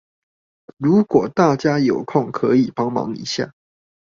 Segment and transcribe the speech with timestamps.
[0.77, 3.53] 如果大家有空可以幫忙一下